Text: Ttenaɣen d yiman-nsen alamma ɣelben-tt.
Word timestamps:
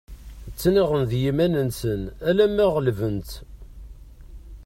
Ttenaɣen 0.53 1.03
d 1.09 1.11
yiman-nsen 1.21 2.01
alamma 2.29 2.65
ɣelben-tt. 2.73 3.31